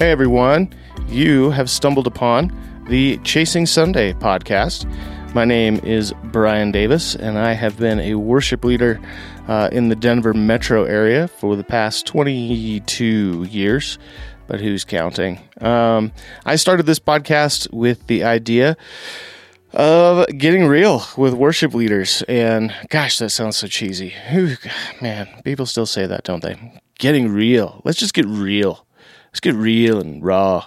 [0.00, 0.72] Hey everyone,
[1.08, 2.50] you have stumbled upon
[2.88, 4.90] the Chasing Sunday podcast.
[5.34, 8.98] My name is Brian Davis, and I have been a worship leader
[9.46, 13.98] uh, in the Denver metro area for the past 22 years,
[14.46, 15.38] but who's counting?
[15.60, 16.12] Um,
[16.46, 18.78] I started this podcast with the idea
[19.74, 22.22] of getting real with worship leaders.
[22.26, 24.14] And gosh, that sounds so cheesy.
[25.02, 26.80] Man, people still say that, don't they?
[26.98, 27.82] Getting real.
[27.84, 28.86] Let's just get real.
[29.30, 30.66] Let's get real and raw.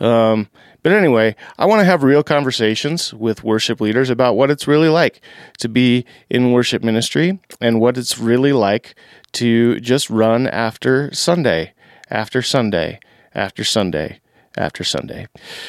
[0.00, 0.48] Um,
[0.82, 4.90] but anyway, I want to have real conversations with worship leaders about what it's really
[4.90, 5.20] like
[5.58, 8.94] to be in worship ministry and what it's really like
[9.32, 11.72] to just run after Sunday,
[12.10, 13.00] after Sunday,
[13.34, 14.20] after Sunday
[14.56, 15.26] after Sunday.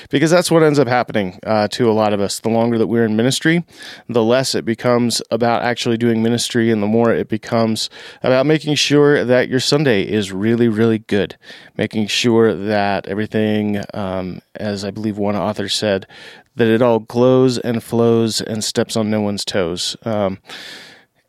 [0.10, 2.40] Because that's what ends up happening uh, to a lot of us.
[2.40, 3.64] The longer that we're in ministry,
[4.08, 7.90] the less it becomes about actually doing ministry, and the more it becomes
[8.24, 11.38] about making sure that your Sunday is really, really good.
[11.78, 16.08] Making sure that everything, um, as I believe one author said,
[16.56, 19.98] that it all glows and flows and steps on no one's toes.
[20.04, 20.40] Um,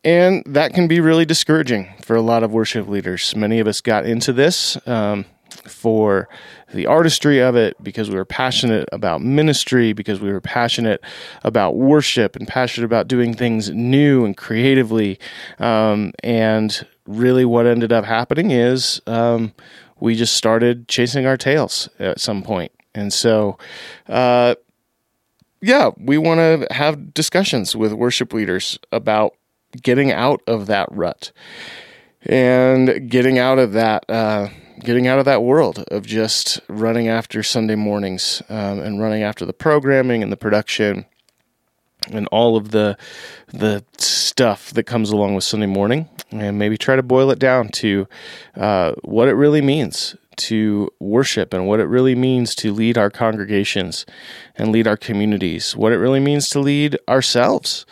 [0.03, 3.35] and that can be really discouraging for a lot of worship leaders.
[3.35, 5.25] Many of us got into this um,
[5.65, 6.29] for
[6.73, 11.01] the artistry of it, because we were passionate about ministry, because we were passionate
[11.43, 15.19] about worship and passionate about doing things new and creatively.
[15.59, 19.53] Um, and really, what ended up happening is um,
[19.99, 22.71] we just started chasing our tails at some point.
[22.93, 23.57] And so,
[24.09, 24.55] uh,
[25.61, 29.35] yeah, we want to have discussions with worship leaders about
[29.81, 31.31] getting out of that rut
[32.23, 34.03] and getting out of that.
[34.09, 39.23] Uh, getting out of that world of just running after Sunday mornings um, and running
[39.23, 41.05] after the programming and the production
[42.11, 42.97] and all of the
[43.47, 47.69] the stuff that comes along with Sunday morning, and maybe try to boil it down
[47.69, 48.07] to
[48.55, 53.09] uh, what it really means to worship and what it really means to lead our
[53.09, 54.05] congregations
[54.55, 57.85] and lead our communities, what it really means to lead ourselves,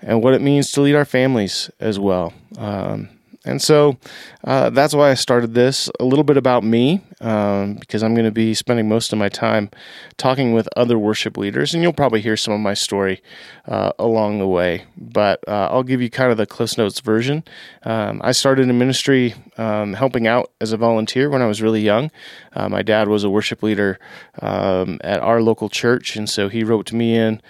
[0.00, 2.32] and what it means to lead our families as well.
[2.58, 3.08] Um,
[3.44, 3.96] and so
[4.44, 5.90] uh, that's why I started this.
[5.98, 9.28] A little bit about me, um, because I'm going to be spending most of my
[9.28, 9.70] time
[10.16, 13.20] talking with other worship leaders, and you'll probably hear some of my story
[13.66, 14.84] uh, along the way.
[14.96, 17.42] But uh, I'll give you kind of the Cliff Notes version.
[17.82, 21.80] Um, I started in ministry um, helping out as a volunteer when I was really
[21.80, 22.10] young.
[22.52, 23.98] Uh, my dad was a worship leader
[24.40, 27.42] um, at our local church, and so he wrote to me in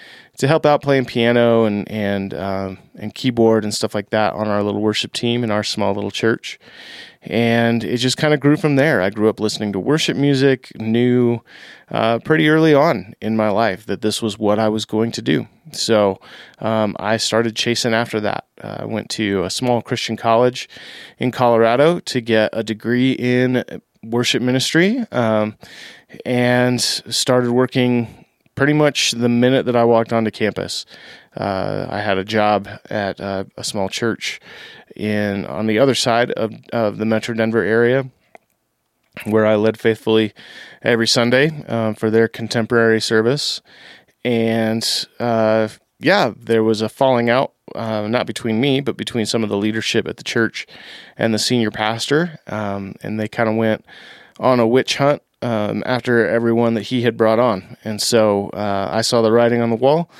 [0.42, 4.48] to help out playing piano and and um, and keyboard and stuff like that on
[4.48, 6.58] our little worship team in our small little church.
[7.22, 9.00] And it just kind of grew from there.
[9.00, 11.38] I grew up listening to worship music, knew
[11.92, 15.22] uh, pretty early on in my life that this was what I was going to
[15.22, 15.46] do.
[15.70, 16.18] So
[16.58, 18.46] um, I started chasing after that.
[18.60, 20.68] Uh, I went to a small Christian college
[21.18, 23.62] in Colorado to get a degree in
[24.02, 25.56] worship ministry um,
[26.26, 28.21] and started working
[28.54, 30.84] pretty much the minute that I walked onto campus.
[31.36, 34.40] Uh, I had a job at uh, a small church
[34.94, 38.10] in on the other side of, of the Metro Denver area,
[39.24, 40.32] where I led faithfully
[40.82, 43.62] every Sunday um, for their contemporary service.
[44.24, 44.86] And
[45.18, 45.68] uh,
[45.98, 49.56] yeah, there was a falling out, uh, not between me, but between some of the
[49.56, 50.66] leadership at the church
[51.16, 52.38] and the senior pastor.
[52.46, 53.84] Um, and they kind of went
[54.38, 57.76] on a witch hunt um, after everyone that he had brought on.
[57.84, 60.10] And so uh, I saw the writing on the wall,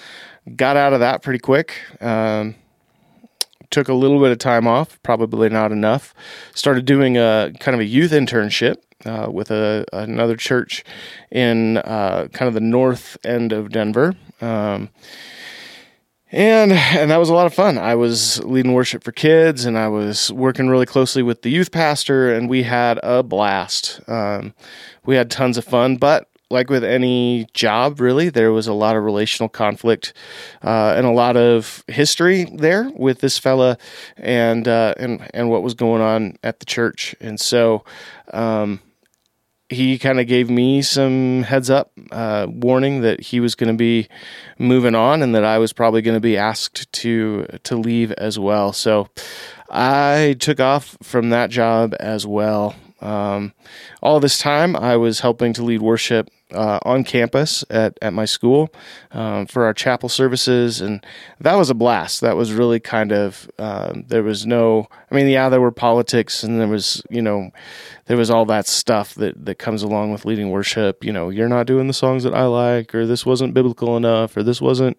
[0.57, 1.75] got out of that pretty quick.
[2.01, 2.57] Um,
[3.71, 6.15] took a little bit of time off, probably not enough.
[6.55, 10.85] Started doing a kind of a youth internship uh, with a, another church
[11.31, 14.15] in uh, kind of the north end of Denver.
[14.41, 14.91] Um,
[16.33, 17.77] and and that was a lot of fun.
[17.79, 21.71] I was leading worship for kids, and I was working really closely with the youth
[21.71, 24.01] pastor, and we had a blast.
[24.09, 24.55] Um,
[25.05, 28.97] we had tons of fun, but like with any job, really, there was a lot
[28.97, 30.15] of relational conflict
[30.63, 33.77] uh, and a lot of history there with this fella
[34.17, 37.85] and uh, and and what was going on at the church, and so.
[38.33, 38.81] Um,
[39.73, 43.77] he kind of gave me some heads up uh, warning that he was going to
[43.77, 44.09] be
[44.59, 48.39] moving on and that I was probably going to be asked to to leave as
[48.39, 48.73] well.
[48.73, 49.09] So
[49.71, 52.75] I took off from that job as well.
[53.01, 53.53] Um,
[54.01, 58.25] all this time, I was helping to lead worship uh, on campus at, at my
[58.25, 58.73] school
[59.13, 61.05] um, for our chapel services, and
[61.41, 62.21] that was a blast.
[62.21, 66.43] That was really kind of um, there was no, I mean, yeah, there were politics,
[66.43, 67.51] and there was you know,
[68.07, 71.05] there was all that stuff that that comes along with leading worship.
[71.05, 74.37] You know, you're not doing the songs that I like, or this wasn't biblical enough,
[74.37, 74.97] or this wasn't,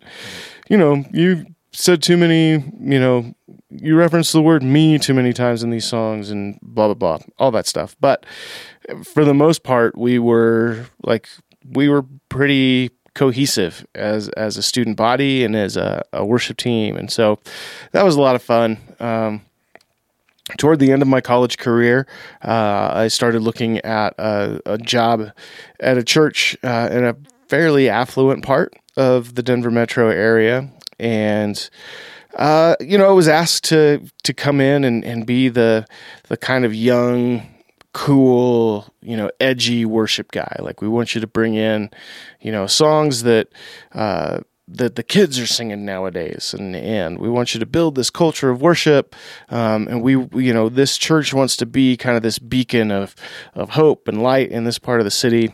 [0.70, 3.34] you know, you said too many, you know,
[3.82, 7.26] you reference the word me too many times in these songs and blah blah blah
[7.38, 8.26] all that stuff but
[9.04, 11.28] for the most part we were like
[11.72, 16.96] we were pretty cohesive as as a student body and as a, a worship team
[16.96, 17.40] and so
[17.92, 19.42] that was a lot of fun um,
[20.58, 22.06] toward the end of my college career,
[22.44, 25.32] uh, I started looking at a, a job
[25.80, 27.16] at a church uh, in a
[27.48, 30.70] fairly affluent part of the Denver metro area.
[31.00, 31.70] And,
[32.36, 35.86] uh, you know, I was asked to, to come in and, and be the,
[36.28, 37.48] the kind of young,
[37.94, 40.56] cool, you know, edgy worship guy.
[40.60, 41.90] Like, we want you to bring in,
[42.42, 43.50] you know, songs that,
[43.94, 46.54] uh, that the kids are singing nowadays.
[46.58, 49.16] And and we want you to build this culture of worship.
[49.50, 53.16] Um, and we, you know this church wants to be kind of this beacon of
[53.54, 55.54] of hope and light in this part of the city.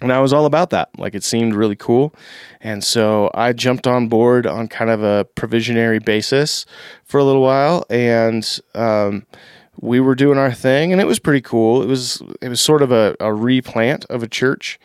[0.00, 0.90] And I was all about that.
[0.98, 2.12] Like it seemed really cool.
[2.60, 6.66] And so I jumped on board on kind of a provisionary basis
[7.04, 7.86] for a little while.
[7.88, 9.26] And um,
[9.80, 12.82] we were doing our thing and it was pretty cool it was it was sort
[12.82, 14.78] of a, a replant of a church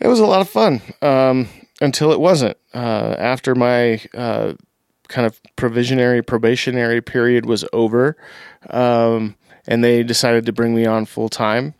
[0.00, 1.48] it was a lot of fun um,
[1.80, 2.56] until it wasn't.
[2.74, 4.54] Uh, after my uh,
[5.08, 8.16] kind of provisionary probationary period was over,
[8.70, 11.74] um, and they decided to bring me on full time.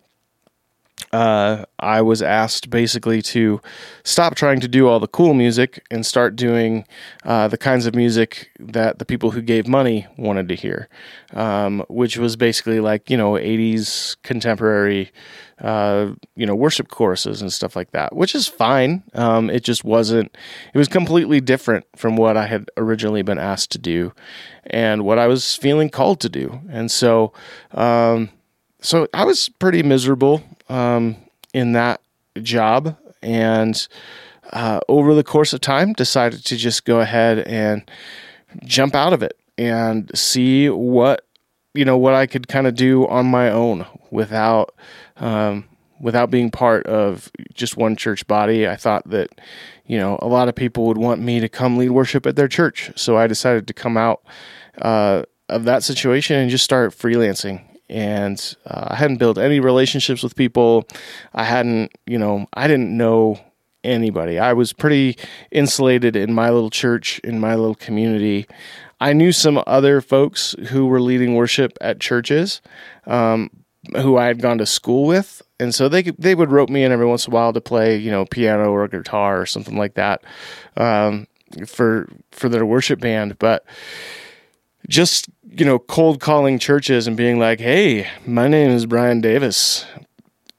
[1.13, 3.61] Uh, I was asked basically to
[4.05, 6.85] stop trying to do all the cool music and start doing
[7.25, 10.89] uh, the kinds of music that the people who gave money wanted to hear,
[11.33, 15.11] um, which was basically like you know '80s contemporary
[15.61, 19.03] uh, you know, worship choruses and stuff like that, which is fine.
[19.15, 20.35] Um, it just wasn't,
[20.73, 24.13] it was completely different from what I had originally been asked to do
[24.67, 26.61] and what I was feeling called to do.
[26.71, 27.33] And so,
[27.73, 28.31] um,
[28.81, 31.17] so I was pretty miserable um,
[31.53, 32.01] in that
[32.43, 32.97] job.
[33.23, 33.87] And
[34.53, 37.89] uh, over the course of time, decided to just go ahead and
[38.65, 41.27] jump out of it and see what
[41.75, 44.75] you know what I could kind of do on my own without
[45.19, 45.69] um,
[46.01, 48.67] without being part of just one church body.
[48.67, 49.29] I thought that,
[49.87, 52.49] you know, a lot of people would want me to come lead worship at their
[52.49, 52.91] church.
[52.97, 54.23] So I decided to come out
[54.81, 57.63] uh, of that situation and just start freelancing.
[57.91, 60.87] And uh, I hadn't built any relationships with people.
[61.35, 63.41] I hadn't, you know, I didn't know
[63.85, 64.39] anybody.
[64.39, 65.17] I was pretty
[65.51, 68.47] insulated in my little church, in my little community.
[69.01, 72.61] I knew some other folks who were leading worship at churches,
[73.07, 73.51] um,
[73.97, 76.93] who I had gone to school with, and so they they would rope me in
[76.93, 79.95] every once in a while to play, you know, piano or guitar or something like
[79.95, 80.23] that,
[80.77, 81.27] um,
[81.67, 83.39] for for their worship band.
[83.39, 83.65] But
[84.91, 89.87] just you know, cold calling churches and being like, "Hey, my name is Brian Davis.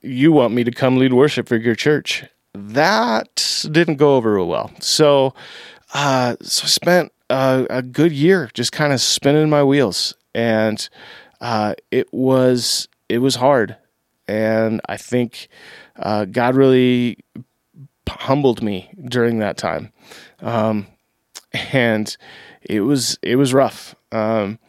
[0.01, 4.47] You want me to come lead worship for your church?" That didn't go over real
[4.47, 4.71] well.
[4.79, 5.33] So,
[5.93, 10.87] uh, so I spent a, a good year just kind of spinning my wheels, and
[11.39, 13.75] uh, it was it was hard,
[14.27, 15.49] and I think
[15.97, 17.17] uh, God really
[18.09, 19.91] humbled me during that time,
[20.41, 20.87] um,
[21.73, 22.15] and
[22.61, 23.95] it was it was rough.
[24.11, 24.59] Um,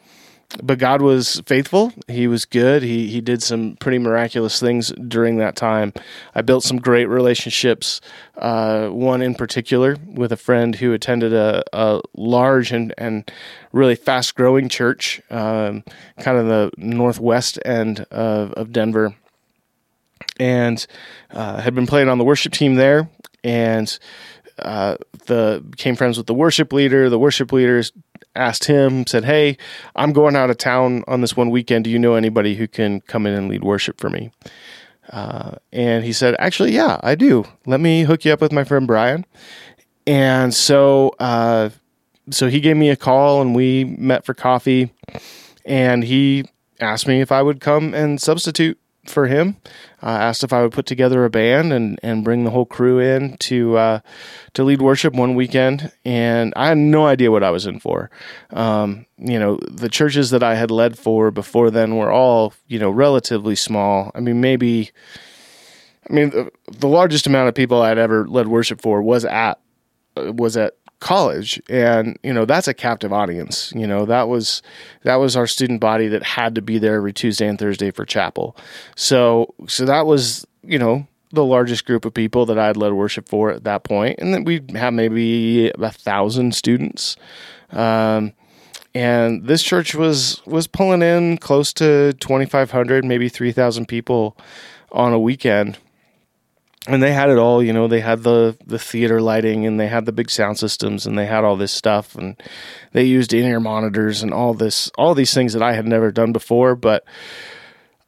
[0.62, 1.92] but God was faithful.
[2.08, 2.82] He was good.
[2.82, 5.92] He he did some pretty miraculous things during that time.
[6.34, 8.00] I built some great relationships.
[8.36, 13.30] Uh, one in particular with a friend who attended a, a large and and
[13.72, 15.84] really fast growing church, um,
[16.20, 19.14] kind of the northwest end of, of Denver,
[20.38, 20.86] and
[21.30, 23.08] uh, had been playing on the worship team there,
[23.42, 23.98] and
[24.58, 27.08] uh, the became friends with the worship leader.
[27.08, 27.92] The worship leaders
[28.34, 29.56] asked him, said, "Hey,
[29.96, 31.84] I'm going out of town on this one weekend.
[31.84, 34.30] Do you know anybody who can come in and lead worship for me?"
[35.10, 37.44] Uh, and he said, "Actually, yeah, I do.
[37.66, 39.24] Let me hook you up with my friend Brian."
[40.06, 41.70] And so, uh,
[42.30, 44.92] so he gave me a call, and we met for coffee.
[45.64, 46.44] And he
[46.80, 49.56] asked me if I would come and substitute for him.
[50.02, 52.98] Uh, asked if I would put together a band and, and bring the whole crew
[52.98, 54.00] in to uh,
[54.54, 58.10] to lead worship one weekend, and I had no idea what I was in for.
[58.50, 62.78] Um, you know, the churches that I had led for before then were all you
[62.78, 64.10] know relatively small.
[64.14, 64.90] I mean, maybe.
[66.10, 69.60] I mean, the, the largest amount of people I'd ever led worship for was at
[70.16, 71.60] was at college.
[71.68, 74.62] And you know that's a captive audience you know that was
[75.02, 78.06] that was our student body that had to be there every tuesday and thursday for
[78.06, 78.56] chapel.
[78.96, 83.28] So so that was you know the largest group of people that i'd led worship
[83.28, 84.18] for at that point.
[84.18, 87.16] And then we have maybe a thousand students.
[87.70, 88.32] Um,
[88.94, 94.36] and this church was was pulling in close to 2500 maybe 3000 people
[94.92, 95.78] on a weekend
[96.88, 99.86] and they had it all you know they had the the theater lighting and they
[99.86, 102.40] had the big sound systems and they had all this stuff and
[102.92, 106.32] they used in-ear monitors and all this all these things that i had never done
[106.32, 106.74] before.
[106.74, 107.04] But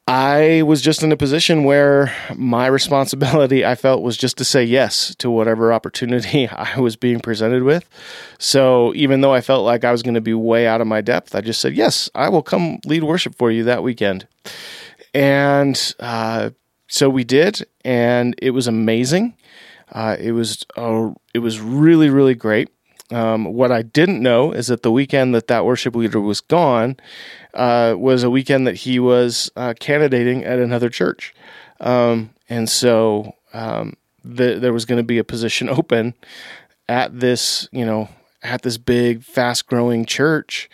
[0.07, 4.63] i was just in a position where my responsibility i felt was just to say
[4.63, 7.89] yes to whatever opportunity i was being presented with.
[8.37, 10.99] So even though i felt like i was going to be way out of my
[10.99, 14.27] depth i just said yes i will come lead worship for you that weekend.
[15.13, 16.49] And uh,
[16.87, 19.35] so we did, and it was amazing.
[19.91, 22.69] Uh, it was uh, it was really really great.
[23.11, 26.97] Um, what I didn't know is that the weekend that that worship leader was gone
[27.53, 31.33] uh, was a weekend that he was uh, candidating at another church,
[31.79, 36.13] um, and so um, the, there was going to be a position open
[36.87, 38.09] at this you know
[38.43, 40.69] at this big fast growing church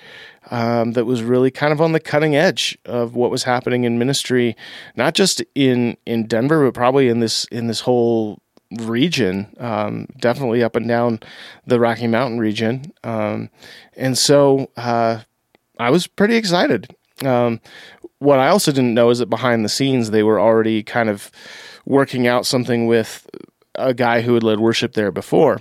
[0.52, 3.98] um, that was really kind of on the cutting edge of what was happening in
[3.98, 4.56] ministry,
[4.96, 8.40] not just in in Denver, but probably in this in this whole
[8.80, 11.20] region, um, definitely up and down
[11.66, 12.94] the Rocky Mountain region.
[13.04, 13.50] Um,
[13.98, 15.22] and so uh,
[15.80, 16.94] I was pretty excited.
[17.26, 17.60] Um,
[18.20, 21.32] what I also didn't know is that behind the scenes, they were already kind of
[21.86, 23.28] working out something with
[23.76, 25.60] a guy who had led worship there before.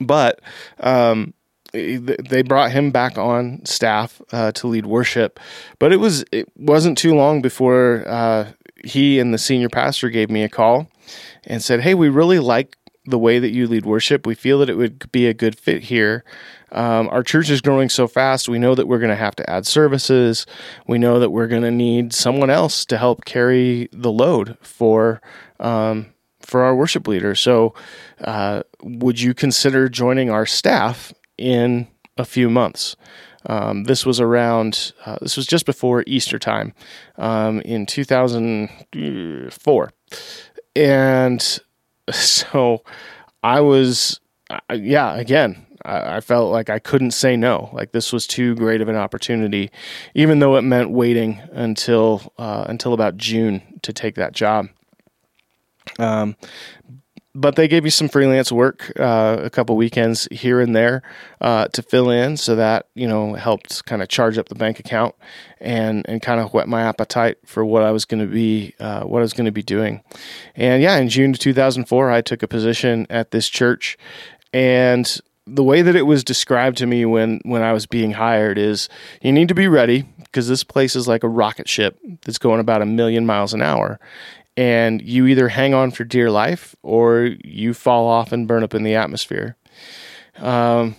[0.00, 0.40] But
[0.80, 1.34] um,
[1.72, 5.40] they brought him back on staff uh, to lead worship,
[5.78, 8.52] but it was it wasn't too long before uh,
[8.84, 10.88] he and the senior pastor gave me a call
[11.44, 12.76] and said, "Hey, we really like
[13.06, 14.26] the way that you lead worship.
[14.26, 16.24] We feel that it would be a good fit here.
[16.70, 18.48] Um, our church is growing so fast.
[18.48, 20.46] We know that we're going to have to add services.
[20.86, 25.22] We know that we're going to need someone else to help carry the load for."
[25.58, 27.36] Um, for our worship leader.
[27.36, 27.72] So,
[28.20, 32.96] uh, would you consider joining our staff in a few months.
[33.46, 36.72] Um, this was around, uh, this was just before Easter time
[37.18, 39.92] um, in 2004.
[40.76, 41.42] And
[42.12, 42.84] so
[43.42, 47.68] I was, uh, yeah, again, I, I felt like I couldn't say no.
[47.72, 49.70] Like this was too great of an opportunity,
[50.14, 54.68] even though it meant waiting until uh, until about June to take that job.
[55.98, 56.36] Um,
[57.34, 61.02] but they gave me some freelance work, uh, a couple weekends here and there
[61.40, 64.78] uh, to fill in, so that you know helped kind of charge up the bank
[64.78, 65.14] account
[65.60, 69.04] and and kind of whet my appetite for what I was going to be uh,
[69.04, 70.02] what I was going to be doing.
[70.54, 73.96] And yeah, in June of 2004, I took a position at this church,
[74.52, 78.58] and the way that it was described to me when when I was being hired
[78.58, 78.88] is
[79.22, 82.60] you need to be ready because this place is like a rocket ship that's going
[82.60, 83.98] about a million miles an hour
[84.56, 88.74] and you either hang on for dear life or you fall off and burn up
[88.74, 89.56] in the atmosphere.
[90.38, 90.96] Um,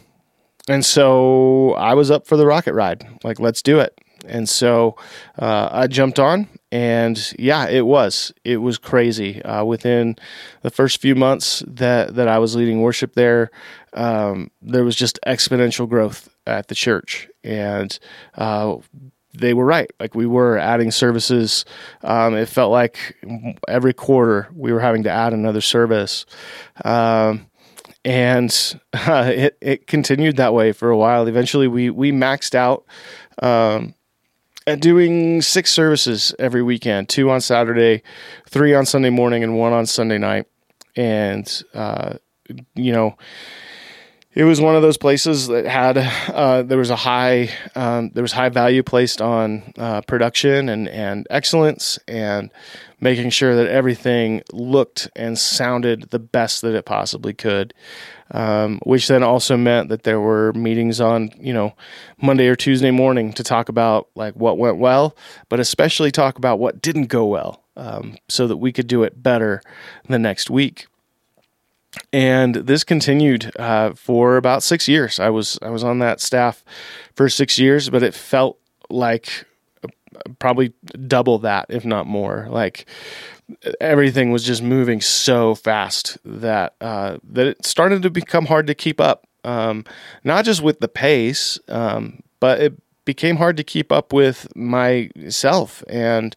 [0.67, 3.05] and so I was up for the rocket ride.
[3.23, 3.97] Like, let's do it.
[4.25, 4.95] And so
[5.37, 9.41] uh, I jumped on, and yeah, it was it was crazy.
[9.41, 10.15] Uh, within
[10.61, 13.51] the first few months that that I was leading worship there,
[13.91, 17.99] um, there was just exponential growth at the church, and
[18.35, 18.77] uh,
[19.37, 19.91] they were right.
[19.99, 21.65] Like we were adding services.
[22.03, 23.17] Um, it felt like
[23.67, 26.25] every quarter we were having to add another service.
[26.85, 27.47] Um,
[28.05, 31.27] and uh, it, it continued that way for a while.
[31.27, 32.85] Eventually, we, we maxed out
[33.41, 33.95] um,
[34.67, 38.03] at doing six services every weekend two on Saturday,
[38.49, 40.45] three on Sunday morning, and one on Sunday night.
[40.95, 42.15] And, uh,
[42.75, 43.17] you know,
[44.35, 48.23] it was one of those places that had uh, there was a high um, there
[48.23, 52.49] was high value placed on uh, production and and excellence and
[52.99, 57.73] making sure that everything looked and sounded the best that it possibly could.
[58.31, 61.75] Um, which then also meant that there were meetings on you know
[62.19, 65.15] Monday or Tuesday morning to talk about like what went well,
[65.49, 69.21] but especially talk about what didn't go well, um, so that we could do it
[69.21, 69.61] better
[70.07, 70.87] the next week
[72.11, 75.19] and this continued uh, for about six years.
[75.19, 76.63] I was I was on that staff
[77.15, 78.59] for six years, but it felt
[78.89, 79.45] like
[79.83, 79.89] uh,
[80.39, 80.73] probably
[81.07, 82.47] double that, if not more.
[82.49, 82.85] Like
[83.79, 88.75] everything was just moving so fast that uh, that it started to become hard to
[88.75, 89.27] keep up.
[89.45, 89.83] Um,
[90.23, 95.83] not just with the pace, um, but it became hard to keep up with myself
[95.89, 96.35] and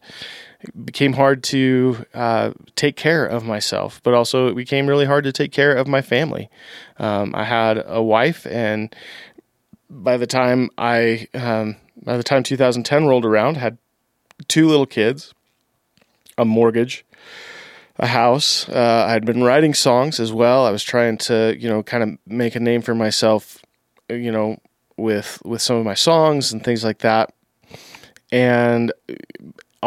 [0.61, 5.23] it became hard to uh, take care of myself, but also it became really hard
[5.25, 6.49] to take care of my family.
[6.97, 8.95] Um, I had a wife, and
[9.89, 13.77] by the time I, um, by the time 2010 rolled around, had
[14.47, 15.33] two little kids,
[16.37, 17.05] a mortgage,
[17.99, 18.67] a house.
[18.69, 20.65] Uh, I had been writing songs as well.
[20.65, 23.59] I was trying to, you know, kind of make a name for myself,
[24.09, 24.57] you know,
[24.97, 27.33] with with some of my songs and things like that.
[28.31, 28.91] And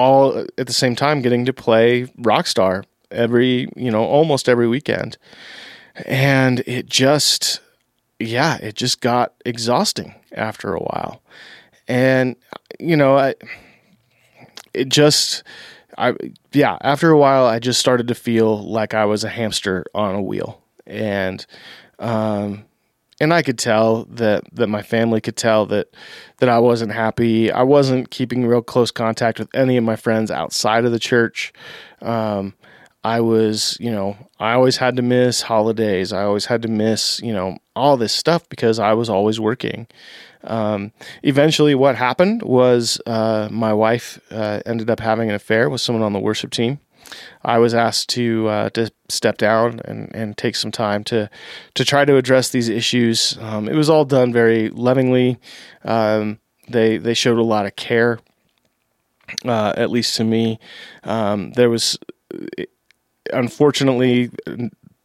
[0.01, 5.19] all at the same time getting to play Rockstar every, you know, almost every weekend.
[6.07, 7.61] And it just,
[8.19, 11.23] yeah, it just got exhausting after a while.
[11.87, 12.37] And,
[12.79, 13.35] you know, I,
[14.73, 15.43] it just,
[15.99, 16.15] I,
[16.53, 20.15] yeah, after a while, I just started to feel like I was a hamster on
[20.15, 20.63] a wheel.
[20.87, 21.45] And,
[21.99, 22.65] um,
[23.21, 25.95] and I could tell that that my family could tell that
[26.39, 27.53] that I wasn't happy.
[27.53, 31.53] I wasn't keeping real close contact with any of my friends outside of the church.
[32.01, 32.55] Um,
[33.03, 36.13] I was, you know, I always had to miss holidays.
[36.13, 39.87] I always had to miss, you know, all this stuff because I was always working.
[40.45, 45.81] Um, eventually, what happened was uh, my wife uh, ended up having an affair with
[45.81, 46.79] someone on the worship team.
[47.43, 51.31] I was asked to uh, to step down and, and take some time to
[51.75, 53.39] to try to address these issues.
[53.41, 55.39] Um, it was all done very lovingly.
[55.85, 56.39] Um,
[56.69, 58.21] they they showed a lot of care,
[59.45, 60.59] uh, at least to me.
[61.05, 61.99] Um, there was,
[63.33, 64.31] unfortunately,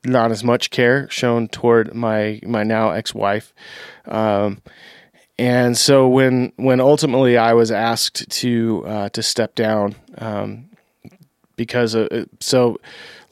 [0.04, 3.54] not as much care shown toward my my now ex wife.
[4.06, 4.62] Um,
[5.38, 10.70] and so when when ultimately I was asked to uh, to step down, um,
[11.56, 12.10] because of,
[12.40, 12.78] so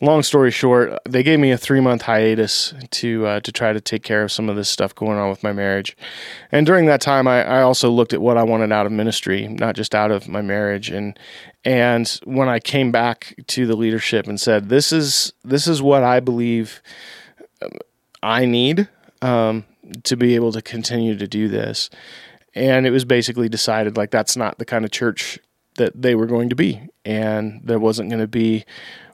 [0.03, 3.81] long story short, they gave me a three month hiatus to uh, to try to
[3.81, 5.95] take care of some of this stuff going on with my marriage.
[6.51, 9.47] And during that time, I, I also looked at what I wanted out of ministry,
[9.47, 10.89] not just out of my marriage.
[10.89, 11.17] And
[11.65, 16.03] and when I came back to the leadership and said, "This is this is what
[16.03, 16.81] I believe
[18.21, 18.87] I need
[19.21, 19.65] um,
[20.03, 21.89] to be able to continue to do this,"
[22.53, 25.39] and it was basically decided like that's not the kind of church
[25.75, 28.65] that they were going to be, and there wasn't going to be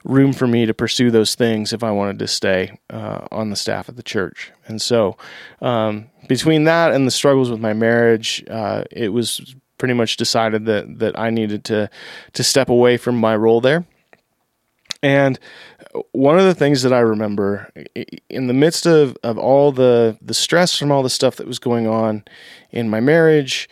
[0.04, 3.56] room for me to pursue those things if I wanted to stay uh, on the
[3.56, 4.50] staff of the church.
[4.66, 5.16] And so,
[5.60, 10.66] um, between that and the struggles with my marriage, uh, it was pretty much decided
[10.66, 11.90] that that I needed to
[12.34, 13.86] to step away from my role there.
[15.02, 15.38] And
[16.12, 17.72] one of the things that I remember
[18.28, 21.58] in the midst of, of all the, the stress from all the stuff that was
[21.58, 22.24] going on
[22.70, 23.68] in my marriage,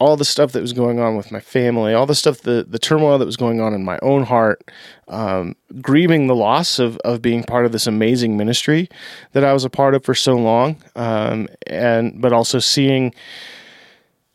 [0.00, 2.78] all the stuff that was going on with my family, all the stuff, the, the
[2.78, 4.70] turmoil that was going on in my own heart,
[5.08, 8.88] um, grieving the loss of, of being part of this amazing ministry
[9.32, 13.14] that I was a part of for so long, um, and but also seeing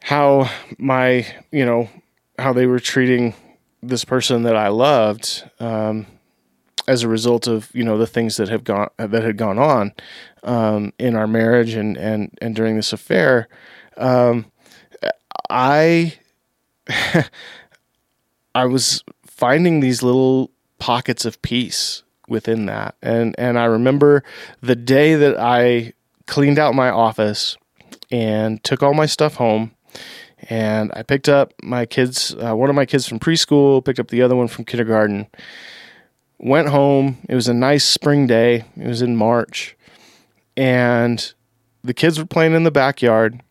[0.01, 1.89] how my, you know,
[2.37, 3.33] how they were treating
[3.81, 6.05] this person that I loved um,
[6.87, 9.93] as a result of you know the things that have gone that had gone on
[10.43, 13.47] um, in our marriage and and and during this affair.
[13.97, 14.45] Um,
[15.49, 16.13] I
[18.55, 22.95] I was finding these little pockets of peace within that.
[23.01, 24.23] And and I remember
[24.61, 25.93] the day that I
[26.27, 27.57] cleaned out my office
[28.11, 29.75] and took all my stuff home
[30.49, 34.09] and I picked up my kids, uh, one of my kids from preschool, picked up
[34.09, 35.27] the other one from kindergarten.
[36.37, 37.17] Went home.
[37.27, 38.65] It was a nice spring day.
[38.77, 39.75] It was in March.
[40.55, 41.33] And
[41.83, 43.41] the kids were playing in the backyard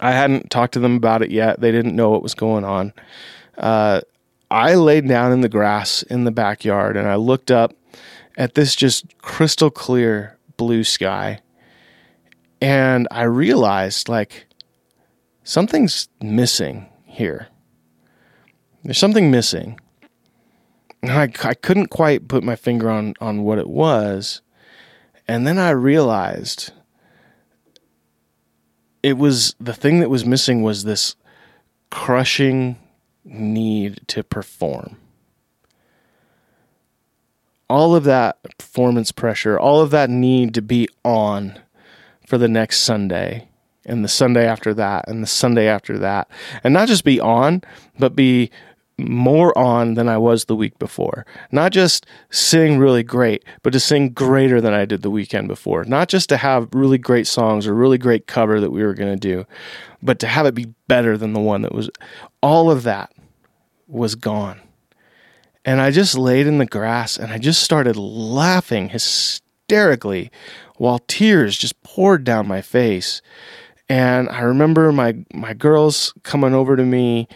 [0.00, 1.60] I hadn't talked to them about it yet.
[1.60, 2.92] They didn't know what was going on.
[3.56, 4.00] Uh,
[4.50, 7.74] I laid down in the grass in the backyard and I looked up
[8.36, 11.40] at this just crystal clear blue sky.
[12.60, 14.46] And I realized like
[15.42, 17.48] something's missing here.
[18.84, 19.80] There's something missing.
[21.02, 24.42] And I, I couldn't quite put my finger on, on what it was.
[25.28, 26.72] And then I realized
[29.06, 31.14] it was the thing that was missing was this
[31.92, 32.76] crushing
[33.24, 34.96] need to perform.
[37.70, 41.60] All of that performance pressure, all of that need to be on
[42.26, 43.46] for the next Sunday
[43.84, 46.28] and the Sunday after that and the Sunday after that.
[46.64, 47.62] And not just be on,
[48.00, 48.50] but be
[48.98, 51.26] more on than I was the week before.
[51.52, 55.84] Not just sing really great, but to sing greater than I did the weekend before.
[55.84, 59.12] Not just to have really great songs or really great cover that we were going
[59.12, 59.46] to do,
[60.02, 61.90] but to have it be better than the one that was.
[62.42, 63.12] All of that
[63.86, 64.60] was gone.
[65.64, 70.30] And I just laid in the grass and I just started laughing hysterically
[70.76, 73.20] while tears just poured down my face.
[73.88, 77.28] And I remember my my girls coming over to me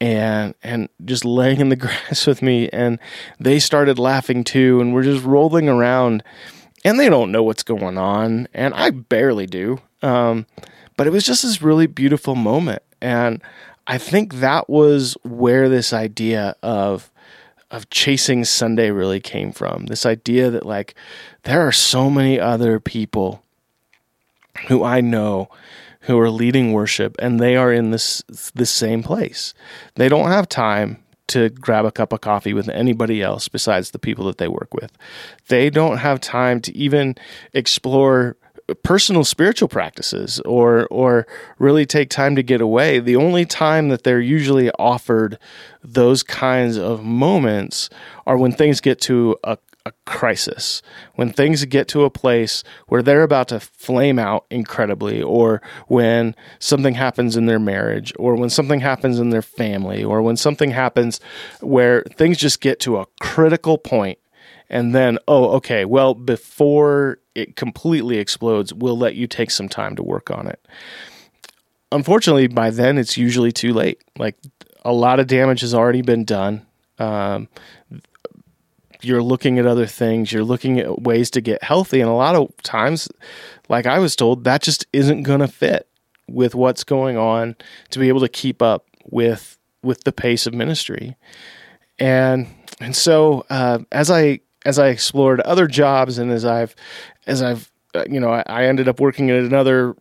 [0.00, 2.98] and and just laying in the grass with me and
[3.40, 6.22] they started laughing too and we're just rolling around
[6.84, 10.46] and they don't know what's going on and I barely do um,
[10.96, 13.42] but it was just this really beautiful moment and
[13.86, 17.10] I think that was where this idea of
[17.70, 20.94] of chasing Sunday really came from this idea that like
[21.42, 23.42] there are so many other people
[24.68, 25.48] who I know
[26.08, 28.22] who are leading worship and they are in this
[28.54, 29.52] this same place.
[29.96, 33.98] They don't have time to grab a cup of coffee with anybody else besides the
[33.98, 34.90] people that they work with.
[35.48, 37.14] They don't have time to even
[37.52, 38.38] explore
[38.82, 41.26] personal spiritual practices or or
[41.58, 45.38] really take time to get away the only time that they're usually offered
[45.82, 47.90] those kinds of moments
[48.26, 50.82] are when things get to a, a crisis.
[51.14, 56.34] When things get to a place where they're about to flame out incredibly or when
[56.58, 60.70] something happens in their marriage or when something happens in their family or when something
[60.70, 61.20] happens
[61.60, 64.18] where things just get to a critical point
[64.68, 69.96] and then oh okay well before it completely explodes we'll let you take some time
[69.96, 70.60] to work on it.
[71.90, 74.02] Unfortunately by then it's usually too late.
[74.18, 74.36] Like
[74.84, 76.66] a lot of damage has already been done.
[76.98, 77.48] Um,
[79.02, 82.34] you're looking at other things you're looking at ways to get healthy and a lot
[82.34, 83.08] of times
[83.68, 85.88] like i was told that just isn't going to fit
[86.28, 87.56] with what's going on
[87.90, 91.16] to be able to keep up with with the pace of ministry.
[91.98, 92.46] And
[92.80, 96.74] and so uh, as i as I explored other jobs and as I've
[97.26, 99.96] as I've uh, you know I, I ended up working at another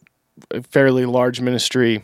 [0.70, 2.04] fairly large ministry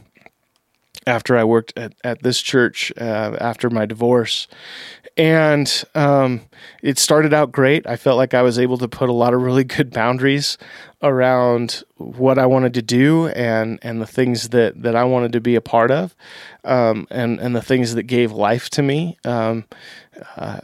[1.05, 4.47] after I worked at, at this church uh, after my divorce.
[5.15, 6.41] And um,
[6.81, 7.85] it started out great.
[7.85, 10.57] I felt like I was able to put a lot of really good boundaries
[11.03, 15.41] around what I wanted to do and, and the things that, that I wanted to
[15.41, 16.15] be a part of
[16.63, 19.17] um, and, and the things that gave life to me.
[19.23, 19.65] Um,
[20.35, 20.61] uh,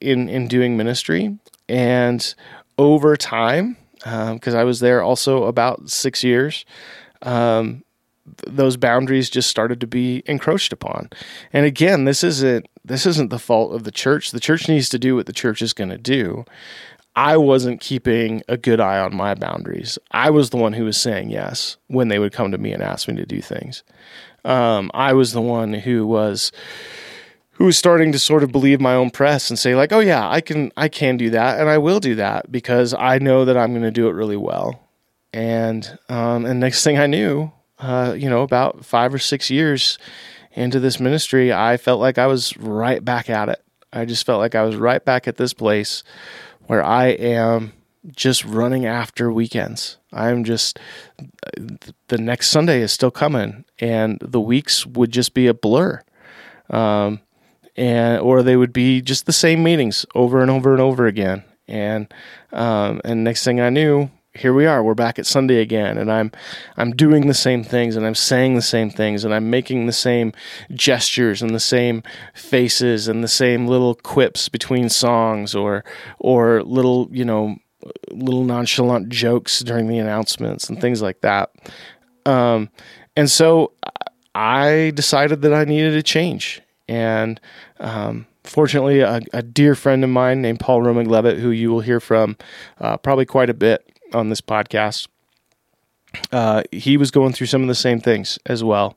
[0.00, 2.34] in in doing ministry, and
[2.78, 6.64] over time, because um, I was there also about six years,
[7.22, 7.84] um,
[8.46, 11.10] those boundaries just started to be encroached upon.
[11.52, 14.30] And again, this isn't this isn't the fault of the church.
[14.30, 16.44] The church needs to do what the church is going to do.
[17.14, 19.98] I wasn't keeping a good eye on my boundaries.
[20.12, 22.82] I was the one who was saying yes when they would come to me and
[22.82, 23.82] ask me to do things.
[24.44, 26.52] Um, I was the one who was
[27.52, 30.28] who was starting to sort of believe my own press and say like, "Oh yeah,
[30.28, 33.56] I can I can do that and I will do that because I know that
[33.56, 34.88] I'm going to do it really well."
[35.32, 37.52] And um, and next thing I knew,
[37.82, 39.98] uh, you know, about five or six years
[40.52, 43.62] into this ministry, I felt like I was right back at it.
[43.92, 46.02] I just felt like I was right back at this place
[46.66, 47.72] where I am
[48.14, 49.98] just running after weekends.
[50.12, 50.78] I'm just
[52.08, 56.00] the next Sunday is still coming, and the weeks would just be a blur.
[56.70, 57.20] Um,
[57.76, 61.42] and or they would be just the same meetings over and over and over again.
[61.66, 62.12] And
[62.52, 64.82] um, and next thing I knew, here we are.
[64.82, 66.32] We're back at Sunday again, and I'm
[66.76, 69.92] I'm doing the same things, and I'm saying the same things, and I'm making the
[69.92, 70.32] same
[70.72, 72.02] gestures and the same
[72.34, 75.84] faces and the same little quips between songs, or
[76.18, 77.56] or little you know
[78.10, 81.50] little nonchalant jokes during the announcements and things like that.
[82.24, 82.70] Um,
[83.16, 83.72] and so
[84.34, 87.38] I decided that I needed a change, and
[87.80, 91.80] um, fortunately, a, a, dear friend of mine named Paul Romig Levitt, who you will
[91.80, 92.36] hear from
[92.80, 95.08] uh, probably quite a bit on this podcast,
[96.30, 98.96] uh, he was going through some of the same things as well.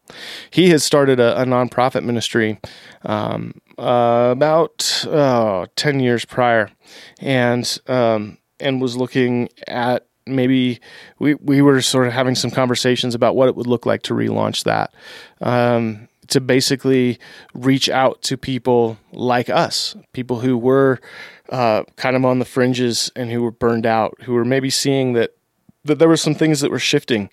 [0.50, 2.60] He had started a, a nonprofit ministry
[3.04, 6.72] um, uh, about oh, 10 years prior
[7.20, 10.80] and um, and was looking at maybe
[11.20, 14.14] we, we were sort of having some conversations about what it would look like to
[14.14, 14.94] relaunch that.
[15.42, 17.20] Um, to basically
[17.54, 21.00] reach out to people like us, people who were
[21.50, 25.14] uh, kind of on the fringes and who were burned out, who were maybe seeing
[25.14, 25.32] that
[25.84, 27.30] that there were some things that were shifting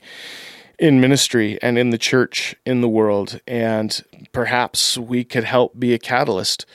[0.79, 5.95] in ministry and in the church in the world, and perhaps we could help be
[5.95, 6.67] a catalyst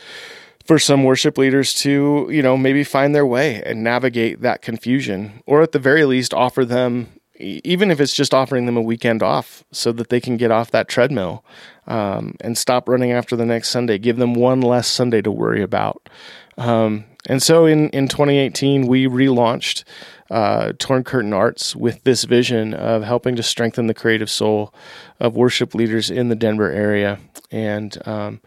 [0.65, 5.41] for some worship leaders to, you know, maybe find their way and navigate that confusion,
[5.45, 9.21] or at the very least offer them even if it's just offering them a weekend
[9.21, 11.43] off so that they can get off that treadmill
[11.87, 13.97] um, and stop running after the next Sunday.
[13.97, 16.09] Give them one less Sunday to worry about.
[16.57, 19.83] Um, and so in, in 2018, we relaunched
[20.29, 24.73] uh, Torn Curtain Arts with this vision of helping to strengthen the creative soul
[25.19, 27.19] of worship leaders in the Denver area.
[27.51, 28.41] And um,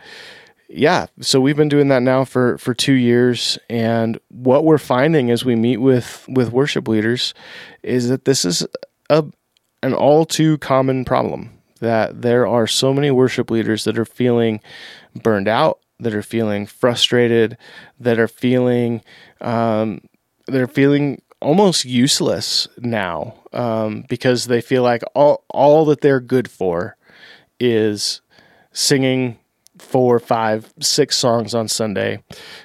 [0.68, 3.58] yeah, so we've been doing that now for, for two years.
[3.68, 7.34] And what we're finding as we meet with, with worship leaders
[7.82, 8.66] is that this is
[9.08, 9.24] a,
[9.82, 14.60] an all too common problem that there are so many worship leaders that are feeling
[15.14, 17.56] burned out, that are feeling frustrated,
[17.98, 19.02] that are feeling
[19.40, 20.00] um,
[20.46, 26.20] that are feeling almost useless now um, because they feel like all all that they're
[26.20, 26.96] good for
[27.58, 28.20] is
[28.72, 29.38] singing
[29.78, 32.22] four, five, six songs on Sunday,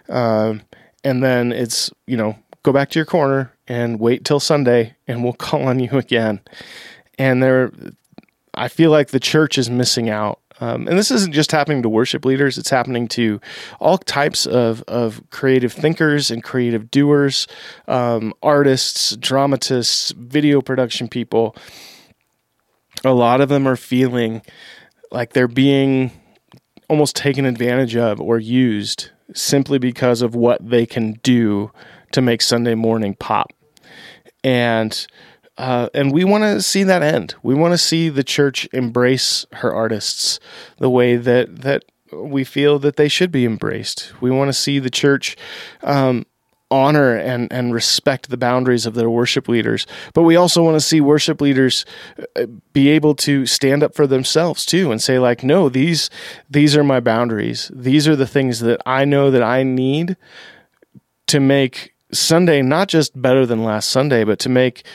[0.10, 0.62] um,
[1.04, 5.24] and then it's you know go back to your corner and wait till Sunday, and
[5.24, 6.42] we'll call on you again.
[7.18, 7.72] And there,
[8.56, 11.90] I feel like the church is missing out Um, and this isn't just happening to
[11.90, 13.42] worship leaders, it's happening to
[13.80, 17.48] all types of, of creative thinkers and creative doers,
[17.88, 21.56] um, artists, dramatists, video production people.
[23.04, 24.42] A lot of them are feeling
[25.12, 26.12] like they're being
[26.90, 31.72] almost taken advantage of or used simply because of what they can do
[32.12, 33.52] to make Sunday morning pop.
[34.44, 35.06] And
[35.58, 37.36] uh, and we want to see that end.
[37.42, 40.40] We want to see the church embrace her artists
[40.78, 44.14] the way that that we feel that they should be embraced.
[44.22, 45.36] We want to see the church
[45.82, 46.26] um,
[46.72, 49.88] honor and and respect the boundaries of their worship leaders.
[50.14, 51.86] But we also want to see worship leaders
[52.36, 56.10] uh, be able to stand up for themselves too and say like, no, these
[56.50, 57.72] these are my boundaries.
[57.74, 60.18] These are the things that I know that I need
[61.28, 64.86] to make Sunday not just better than last Sunday, but to make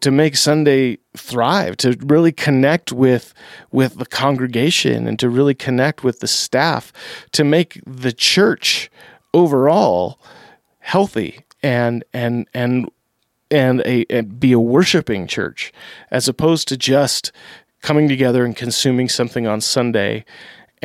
[0.00, 3.32] to make Sunday thrive, to really connect with
[3.70, 6.92] with the congregation and to really connect with the staff,
[7.32, 8.90] to make the church
[9.32, 10.18] overall
[10.80, 12.90] healthy and and and
[13.50, 15.72] and a and be a worshiping church
[16.10, 17.30] as opposed to just
[17.82, 20.24] coming together and consuming something on Sunday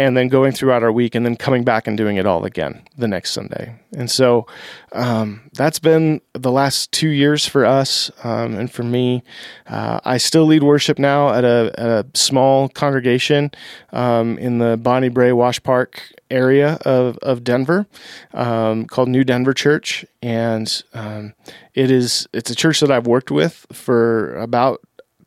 [0.01, 2.81] and then going throughout our week and then coming back and doing it all again
[2.97, 3.75] the next Sunday.
[3.95, 4.47] And so
[4.93, 9.23] um, that's been the last two years for us um, and for me.
[9.67, 13.51] Uh, I still lead worship now at a, a small congregation
[13.91, 17.85] um, in the Bonnie Brae Wash Park area of, of Denver
[18.33, 20.05] um, called New Denver Church.
[20.21, 21.33] And um,
[21.73, 24.81] it is it's a church that I've worked with for about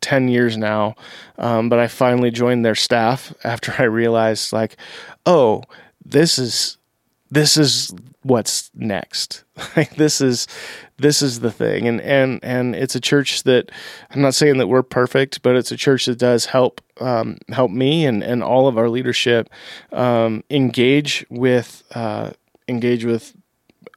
[0.05, 0.93] 10 years now.
[1.39, 4.77] Um, but I finally joined their staff after I realized, like,
[5.25, 5.63] oh,
[6.05, 6.77] this is
[7.31, 9.43] this is what's next.
[9.75, 10.47] like this is
[10.97, 13.71] this is the thing, and and and it's a church that
[14.11, 17.71] I'm not saying that we're perfect, but it's a church that does help um, help
[17.71, 19.49] me and and all of our leadership
[19.91, 22.31] um, engage with uh,
[22.67, 23.35] engage with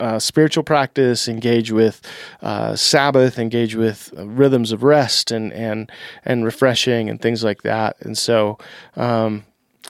[0.00, 2.00] uh, spiritual practice, engage with
[2.42, 5.90] uh, Sabbath, engage with rhythms of rest and and
[6.24, 7.96] and refreshing and things like that.
[8.00, 8.58] And so
[8.96, 9.44] um,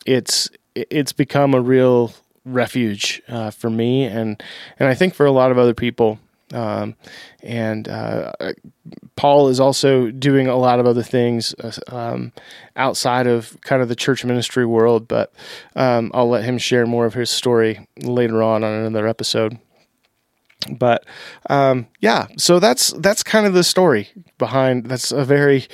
[0.07, 4.43] it's it's become a real refuge uh, for me and
[4.79, 6.19] and I think for a lot of other people.
[6.51, 6.95] Um,
[7.43, 8.33] and uh,
[9.17, 12.33] Paul is also doing a lot of other things uh, um,
[12.75, 15.31] outside of kind of the church ministry world, but
[15.77, 19.59] um, I'll let him share more of his story later on on another episode
[20.71, 21.05] but
[21.49, 25.67] um, yeah so that's that's kind of the story behind that's a very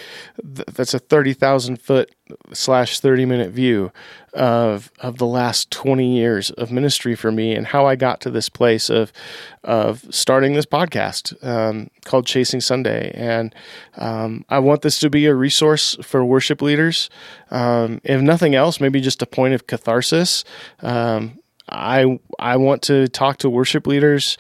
[0.43, 2.15] that's a 30,000 foot
[2.53, 3.93] slash 30 minute view
[4.33, 8.31] of of the last 20 years of ministry for me and how I got to
[8.31, 9.13] this place of
[9.63, 13.11] of starting this podcast um, called Chasing Sunday.
[13.15, 13.55] And
[13.97, 17.09] um, I want this to be a resource for worship leaders.
[17.51, 20.45] Um, if nothing else maybe just a point of catharsis.
[20.81, 24.37] Um, I I want to talk to worship leaders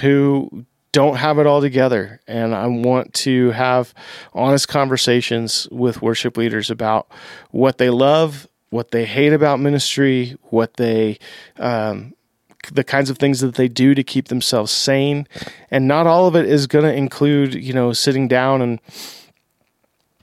[0.00, 2.22] who don't have it all together.
[2.26, 3.92] And I want to have
[4.32, 7.06] honest conversations with worship leaders about
[7.50, 11.18] what they love, what they hate about ministry, what they
[11.58, 12.14] um,
[12.72, 15.28] the kinds of things that they do to keep themselves sane.
[15.70, 18.80] And not all of it is going to include you know sitting down and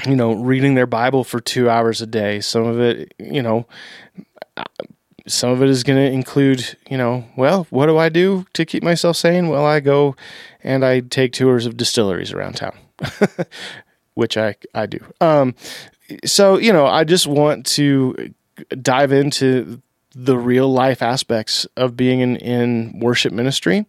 [0.07, 2.39] you know reading their bible for 2 hours a day.
[2.41, 3.67] Some of it you know
[5.25, 8.65] some of it is going to include, you know, well, what do I do to
[8.65, 9.47] keep myself sane?
[9.47, 10.15] Well, I go
[10.63, 12.77] and I take tours of distilleries around town,
[14.15, 14.99] which I I do.
[15.21, 15.55] Um,
[16.25, 18.33] so you know, I just want to
[18.81, 19.81] dive into
[20.15, 23.85] the real life aspects of being in, in worship ministry,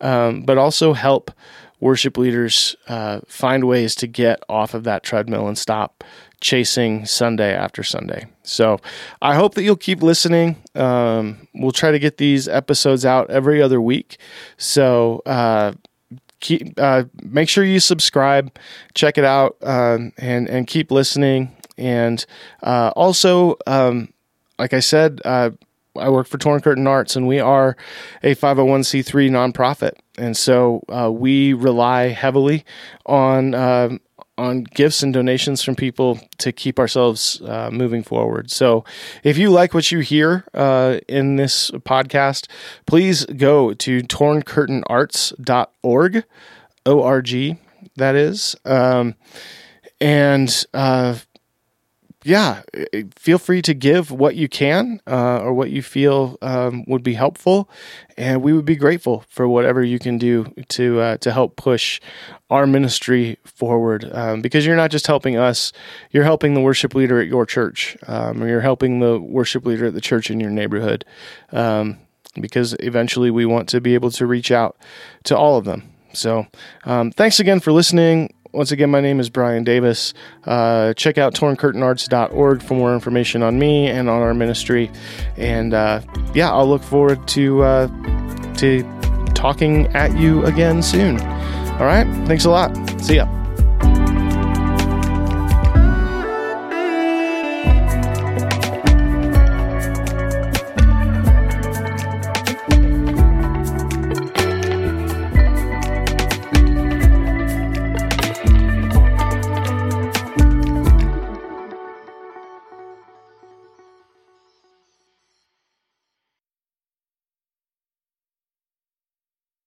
[0.00, 1.30] um, but also help
[1.80, 6.04] worship leaders uh, find ways to get off of that treadmill and stop
[6.40, 8.26] chasing Sunday after Sunday.
[8.42, 8.78] So
[9.22, 10.56] I hope that you'll keep listening.
[10.74, 14.18] Um, we'll try to get these episodes out every other week.
[14.56, 15.72] So uh,
[16.40, 18.56] keep uh, make sure you subscribe,
[18.94, 21.54] check it out, um, and and keep listening.
[21.76, 22.24] And
[22.62, 24.12] uh, also, um,
[24.58, 25.50] like I said, uh,
[25.98, 27.76] I work for Torn Curtain Arts, and we are
[28.22, 29.92] a 501c3 nonprofit.
[30.16, 32.64] And so uh, we rely heavily
[33.06, 34.00] on um,
[34.38, 38.50] on gifts and donations from people to keep ourselves uh, moving forward.
[38.50, 38.84] So,
[39.24, 42.46] if you like what you hear uh, in this podcast,
[42.86, 46.24] please go to torncurtainarts.org,
[46.86, 47.58] O R G,
[47.96, 49.16] that is, um,
[50.00, 51.16] and uh,
[52.24, 52.62] yeah,
[53.14, 57.14] feel free to give what you can uh, or what you feel um, would be
[57.14, 57.70] helpful,
[58.16, 62.00] and we would be grateful for whatever you can do to uh, to help push
[62.50, 64.10] our ministry forward.
[64.12, 65.72] Um, because you're not just helping us,
[66.10, 69.86] you're helping the worship leader at your church, um, or you're helping the worship leader
[69.86, 71.04] at the church in your neighborhood.
[71.52, 71.98] Um,
[72.40, 74.76] because eventually we want to be able to reach out
[75.24, 75.90] to all of them.
[76.12, 76.46] So,
[76.84, 78.34] um, thanks again for listening.
[78.52, 80.14] Once again, my name is Brian Davis.
[80.44, 84.90] Uh, check out torncurtainarts.org for more information on me and on our ministry.
[85.36, 86.00] And uh,
[86.34, 88.82] yeah, I'll look forward to uh, to
[89.34, 91.20] talking at you again soon.
[91.20, 92.74] All right, thanks a lot.
[93.00, 93.37] See ya.